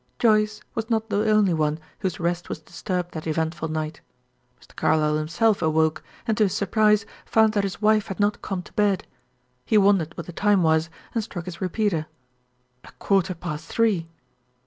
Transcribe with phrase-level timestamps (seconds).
[0.17, 4.01] Joyce was not the only one whose rest was disturbed that eventful night.
[4.59, 4.75] Mr.
[4.75, 8.73] Carlyle himself awoke, and to his surprise found that his wife had not come to
[8.73, 9.05] bed.
[9.63, 12.07] He wondered what the time was, and struck his repeater.
[12.83, 14.09] A quarter past three!